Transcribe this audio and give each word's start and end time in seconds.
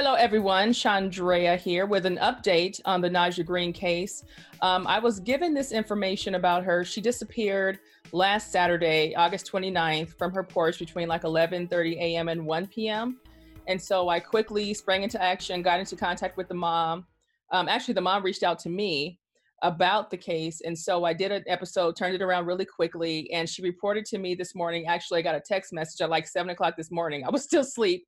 Hello, 0.00 0.14
everyone. 0.14 0.68
Chandrea 0.70 1.58
here 1.58 1.84
with 1.84 2.06
an 2.06 2.18
update 2.18 2.80
on 2.84 3.00
the 3.00 3.10
Naja 3.10 3.44
Green 3.44 3.72
case. 3.72 4.22
Um, 4.62 4.86
I 4.86 5.00
was 5.00 5.18
given 5.18 5.54
this 5.54 5.72
information 5.72 6.36
about 6.36 6.62
her. 6.62 6.84
She 6.84 7.00
disappeared 7.00 7.80
last 8.12 8.52
Saturday, 8.52 9.12
August 9.16 9.50
29th, 9.50 10.16
from 10.16 10.32
her 10.34 10.44
porch 10.44 10.78
between 10.78 11.08
like 11.08 11.22
11:30 11.22 11.96
a.m. 11.96 12.28
and 12.28 12.46
1 12.46 12.66
p.m. 12.68 13.18
And 13.66 13.82
so 13.82 14.08
I 14.08 14.20
quickly 14.20 14.72
sprang 14.72 15.02
into 15.02 15.20
action, 15.20 15.62
got 15.62 15.80
into 15.80 15.96
contact 15.96 16.36
with 16.36 16.46
the 16.46 16.54
mom. 16.54 17.04
Um, 17.50 17.68
actually, 17.68 17.94
the 17.94 18.00
mom 18.00 18.22
reached 18.22 18.44
out 18.44 18.60
to 18.60 18.68
me 18.68 19.18
about 19.62 20.12
the 20.12 20.16
case. 20.16 20.60
And 20.64 20.78
so 20.78 21.02
I 21.02 21.12
did 21.12 21.32
an 21.32 21.42
episode, 21.48 21.96
turned 21.96 22.14
it 22.14 22.22
around 22.22 22.46
really 22.46 22.64
quickly. 22.64 23.28
And 23.32 23.48
she 23.48 23.62
reported 23.62 24.04
to 24.04 24.18
me 24.18 24.36
this 24.36 24.54
morning. 24.54 24.86
Actually, 24.86 25.18
I 25.18 25.22
got 25.22 25.34
a 25.34 25.40
text 25.40 25.72
message 25.72 26.00
at 26.00 26.08
like 26.08 26.28
seven 26.28 26.50
o'clock 26.50 26.76
this 26.76 26.92
morning. 26.92 27.24
I 27.24 27.30
was 27.30 27.42
still 27.42 27.62
asleep. 27.62 28.06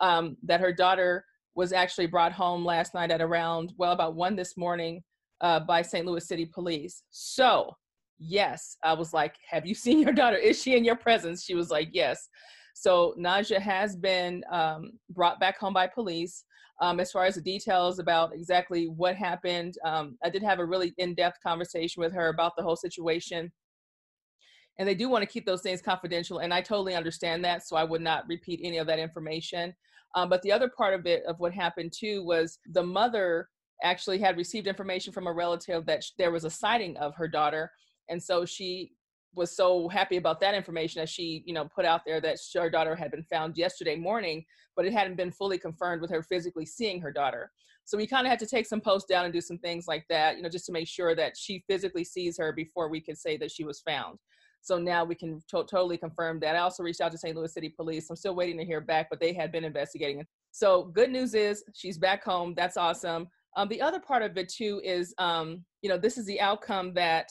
Um, 0.00 0.36
that 0.44 0.60
her 0.60 0.72
daughter 0.72 1.24
was 1.54 1.72
actually 1.72 2.06
brought 2.06 2.32
home 2.32 2.64
last 2.64 2.94
night 2.94 3.10
at 3.10 3.20
around, 3.20 3.72
well, 3.78 3.92
about 3.92 4.14
one 4.14 4.36
this 4.36 4.56
morning 4.56 5.02
uh, 5.40 5.60
by 5.60 5.82
St. 5.82 6.06
Louis 6.06 6.26
City 6.26 6.46
Police. 6.46 7.02
So, 7.10 7.72
yes, 8.18 8.76
I 8.84 8.92
was 8.92 9.12
like, 9.12 9.34
Have 9.50 9.66
you 9.66 9.74
seen 9.84 10.00
your 10.00 10.12
daughter? 10.12 10.36
Is 10.36 10.62
she 10.62 10.76
in 10.76 10.84
your 10.84 10.96
presence? 10.96 11.44
She 11.44 11.54
was 11.54 11.70
like, 11.70 11.88
Yes. 11.92 12.28
So, 12.74 13.14
Naja 13.18 13.58
has 13.58 13.96
been 13.96 14.44
um, 14.52 14.92
brought 15.10 15.40
back 15.40 15.58
home 15.58 15.74
by 15.74 15.88
police. 15.88 16.44
Um, 16.80 17.00
as 17.00 17.10
far 17.10 17.24
as 17.24 17.34
the 17.34 17.40
details 17.40 17.98
about 17.98 18.32
exactly 18.32 18.86
what 18.86 19.16
happened, 19.16 19.74
um, 19.84 20.16
I 20.22 20.30
did 20.30 20.44
have 20.44 20.60
a 20.60 20.64
really 20.64 20.94
in 20.98 21.14
depth 21.16 21.38
conversation 21.42 22.00
with 22.00 22.12
her 22.12 22.28
about 22.28 22.52
the 22.56 22.62
whole 22.62 22.76
situation. 22.76 23.50
And 24.78 24.88
they 24.88 24.94
do 24.94 25.08
want 25.08 25.22
to 25.22 25.26
keep 25.26 25.44
those 25.44 25.62
things 25.62 25.82
confidential, 25.82 26.38
and 26.38 26.54
I 26.54 26.60
totally 26.60 26.94
understand 26.94 27.44
that. 27.44 27.66
So 27.66 27.76
I 27.76 27.84
would 27.84 28.00
not 28.00 28.28
repeat 28.28 28.60
any 28.62 28.78
of 28.78 28.86
that 28.86 28.98
information. 28.98 29.74
Um, 30.14 30.28
but 30.28 30.40
the 30.42 30.52
other 30.52 30.68
part 30.68 30.94
of 30.94 31.06
it, 31.06 31.24
of 31.26 31.38
what 31.40 31.52
happened 31.52 31.92
too, 31.92 32.24
was 32.24 32.58
the 32.66 32.82
mother 32.82 33.48
actually 33.82 34.18
had 34.18 34.36
received 34.36 34.66
information 34.66 35.12
from 35.12 35.26
a 35.26 35.32
relative 35.32 35.86
that 35.86 36.02
sh- 36.02 36.12
there 36.18 36.32
was 36.32 36.44
a 36.44 36.50
sighting 36.50 36.96
of 36.96 37.14
her 37.14 37.28
daughter. 37.28 37.70
And 38.08 38.22
so 38.22 38.44
she 38.44 38.92
was 39.34 39.54
so 39.54 39.88
happy 39.88 40.16
about 40.16 40.40
that 40.40 40.54
information 40.54 41.00
that 41.00 41.08
she, 41.08 41.42
you 41.46 41.52
know, 41.52 41.68
put 41.74 41.84
out 41.84 42.02
there 42.06 42.20
that 42.20 42.38
her 42.54 42.70
daughter 42.70 42.96
had 42.96 43.10
been 43.10 43.22
found 43.24 43.56
yesterday 43.56 43.96
morning, 43.96 44.44
but 44.74 44.86
it 44.86 44.92
hadn't 44.92 45.16
been 45.16 45.30
fully 45.30 45.58
confirmed 45.58 46.00
with 46.00 46.10
her 46.10 46.22
physically 46.22 46.66
seeing 46.66 47.00
her 47.00 47.12
daughter. 47.12 47.52
So 47.84 47.96
we 47.96 48.06
kind 48.06 48.26
of 48.26 48.30
had 48.30 48.38
to 48.40 48.46
take 48.46 48.66
some 48.66 48.80
posts 48.80 49.08
down 49.08 49.24
and 49.24 49.32
do 49.32 49.40
some 49.40 49.58
things 49.58 49.86
like 49.86 50.04
that, 50.08 50.36
you 50.36 50.42
know, 50.42 50.48
just 50.48 50.66
to 50.66 50.72
make 50.72 50.88
sure 50.88 51.14
that 51.14 51.36
she 51.36 51.64
physically 51.68 52.04
sees 52.04 52.36
her 52.38 52.52
before 52.52 52.88
we 52.88 53.00
could 53.00 53.16
say 53.16 53.36
that 53.36 53.50
she 53.50 53.64
was 53.64 53.80
found. 53.80 54.18
So 54.60 54.78
now 54.78 55.04
we 55.04 55.14
can 55.14 55.40
to- 55.50 55.64
totally 55.64 55.96
confirm 55.96 56.40
that. 56.40 56.56
I 56.56 56.58
also 56.58 56.82
reached 56.82 57.00
out 57.00 57.12
to 57.12 57.18
St. 57.18 57.36
Louis 57.36 57.52
City 57.52 57.68
Police. 57.68 58.10
I'm 58.10 58.16
still 58.16 58.34
waiting 58.34 58.58
to 58.58 58.64
hear 58.64 58.80
back, 58.80 59.08
but 59.10 59.20
they 59.20 59.32
had 59.32 59.52
been 59.52 59.64
investigating. 59.64 60.26
So 60.50 60.84
good 60.84 61.10
news 61.10 61.34
is 61.34 61.64
she's 61.74 61.98
back 61.98 62.24
home. 62.24 62.54
That's 62.56 62.76
awesome. 62.76 63.28
Um, 63.56 63.68
the 63.68 63.80
other 63.80 64.00
part 64.00 64.22
of 64.22 64.36
it 64.36 64.48
too 64.48 64.80
is, 64.84 65.14
um, 65.18 65.64
you 65.82 65.88
know, 65.88 65.98
this 65.98 66.18
is 66.18 66.26
the 66.26 66.40
outcome 66.40 66.92
that 66.94 67.28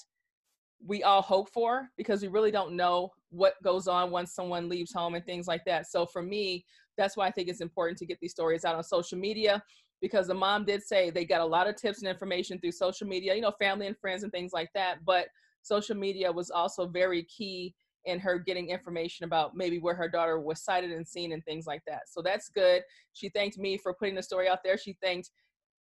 we 0.86 1.04
all 1.04 1.22
hope 1.22 1.50
for 1.52 1.90
because 1.98 2.22
we 2.22 2.28
really 2.28 2.52
don't 2.52 2.76
know 2.76 3.10
what 3.30 3.62
goes 3.64 3.88
on 3.88 4.12
once 4.12 4.34
someone 4.34 4.70
leaves 4.70 4.94
home 4.94 5.16
and 5.16 5.26
things 5.26 5.48
like 5.48 5.64
that. 5.66 5.88
So 5.88 6.06
for 6.06 6.22
me, 6.22 6.66
that's 6.98 7.18
why 7.18 7.28
I 7.28 7.32
think 7.32 7.50
it's 7.50 7.62
important 7.62 7.98
to 8.00 8.06
get 8.06 8.18
these 8.22 8.32
stories 8.32 8.66
out 8.66 8.76
on 8.76 8.84
social 8.84 9.18
media 9.18 9.62
because 10.02 10.28
the 10.28 10.34
mom 10.34 10.66
did 10.66 10.84
say 10.84 11.10
they 11.10 11.26
got 11.26 11.42
a 11.42 11.46
lot 11.46 11.68
of 11.68 11.76
tips 11.76 12.00
and 12.00 12.10
information 12.10 12.60
through 12.60 12.72
social 12.72 13.08
media, 13.08 13.36
you 13.36 13.42
know, 13.42 13.54
family 13.60 13.88
and 13.88 13.98
friends 13.98 14.24
and 14.24 14.32
things 14.32 14.52
like 14.54 14.70
that. 14.76 15.04
But 15.06 15.28
social 15.68 15.96
media 15.96 16.32
was 16.32 16.50
also 16.50 16.88
very 16.88 17.24
key 17.24 17.74
in 18.06 18.20
her 18.20 18.40
getting 18.40 18.70
information 18.70 19.26
about 19.26 19.56
maybe 19.56 19.80
where 19.80 19.96
her 19.96 20.08
daughter 20.08 20.40
was 20.40 20.64
sighted 20.64 20.92
and 20.92 21.06
seen 21.06 21.34
and 21.34 21.44
things 21.44 21.68
like 21.68 21.82
that. 21.86 22.04
So 22.08 22.22
that's 22.22 22.48
good. 22.48 22.82
She 23.14 23.30
thanked 23.30 23.58
me 23.58 23.78
for 23.78 23.94
putting 23.94 24.16
the 24.16 24.24
story 24.24 24.48
out 24.48 24.60
there. 24.64 24.78
She 24.78 24.98
thanked 25.02 25.30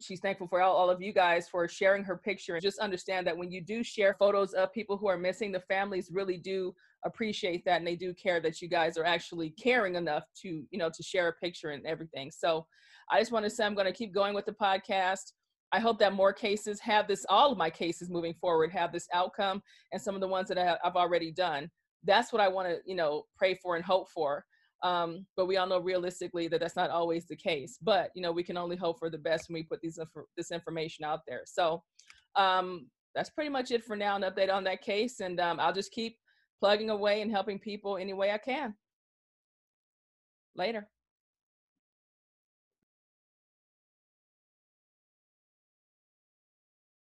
she's 0.02 0.20
thankful 0.20 0.48
for 0.48 0.62
all, 0.62 0.76
all 0.76 0.90
of 0.90 1.02
you 1.02 1.14
guys 1.14 1.48
for 1.48 1.68
sharing 1.68 2.04
her 2.04 2.18
picture 2.18 2.56
and 2.56 2.62
just 2.62 2.80
understand 2.80 3.26
that 3.26 3.38
when 3.38 3.52
you 3.52 3.62
do 3.62 3.84
share 3.84 4.16
photos 4.20 4.54
of 4.54 4.74
people 4.74 4.98
who 4.98 5.08
are 5.08 5.18
missing 5.18 5.52
the 5.52 5.60
families 5.62 6.10
really 6.12 6.38
do 6.38 6.74
appreciate 7.06 7.64
that 7.66 7.78
and 7.78 7.88
they 7.88 7.96
do 7.96 8.14
care 8.14 8.40
that 8.40 8.62
you 8.62 8.68
guys 8.68 8.98
are 8.98 9.06
actually 9.06 9.52
caring 9.52 9.96
enough 9.96 10.24
to 10.36 10.66
you 10.70 10.78
know 10.78 10.90
to 10.94 11.04
share 11.04 11.30
a 11.30 11.34
picture 11.34 11.70
and 11.70 11.86
everything 11.86 12.30
so 12.32 12.66
i 13.10 13.20
just 13.20 13.32
want 13.32 13.46
to 13.46 13.50
say 13.50 13.64
i'm 13.64 13.76
going 13.76 13.86
to 13.86 13.94
keep 13.94 14.14
going 14.14 14.34
with 14.34 14.46
the 14.46 14.52
podcast 14.52 15.32
i 15.76 15.80
hope 15.80 16.00
that 16.00 16.14
more 16.14 16.34
cases 16.34 16.80
have 16.80 17.08
this 17.08 17.26
all 17.30 17.52
of 17.52 17.58
my 17.58 17.70
cases 17.70 18.10
moving 18.10 18.34
forward 18.34 18.72
have 18.72 18.92
this 18.92 19.08
outcome 19.14 19.62
and 19.92 20.02
some 20.02 20.16
of 20.16 20.22
the 20.22 20.28
ones 20.28 20.48
that 20.48 20.58
I 20.58 20.66
have, 20.66 20.78
i've 20.84 20.96
already 20.96 21.32
done 21.32 21.70
that's 22.04 22.32
what 22.32 22.42
i 22.42 22.48
want 22.48 22.68
to 22.70 22.78
you 22.86 22.96
know 22.96 23.24
pray 23.38 23.54
for 23.62 23.76
and 23.76 23.86
hope 23.86 24.10
for 24.10 24.46
um, 24.86 25.26
but 25.36 25.48
we 25.48 25.58
all 25.58 25.66
know 25.66 25.80
realistically 25.80 26.48
that 26.48 26.60
that's 26.60 26.76
not 26.76 26.92
always 26.92 27.26
the 27.26 27.36
case. 27.36 27.80
But 27.82 28.12
you 28.14 28.22
know, 28.22 28.32
we 28.32 28.44
can 28.44 28.56
only 28.56 28.76
hope 28.76 29.00
for 29.00 29.10
the 29.10 29.18
best 29.18 29.50
when 29.50 29.56
we 29.56 29.64
put 29.64 29.82
these 29.82 30.00
this 30.38 30.52
information 30.52 31.04
out 31.06 31.22
there. 31.28 31.42
So 31.46 31.84
um, 32.36 32.88
that's 33.16 33.32
pretty 33.32 33.50
much 33.50 33.72
it 33.72 33.84
for 33.84 33.96
now. 33.96 34.16
An 34.16 34.22
update 34.22 34.54
on 34.54 34.64
that 34.66 34.82
case, 34.82 35.22
and 35.22 35.40
um, 35.40 35.60
I'll 35.60 35.74
just 35.74 35.92
keep 35.92 36.18
plugging 36.60 36.92
away 36.92 37.22
and 37.22 37.32
helping 37.32 37.58
people 37.58 37.98
any 37.98 38.14
way 38.14 38.32
I 38.32 38.38
can. 38.38 38.76
Later. 40.56 40.88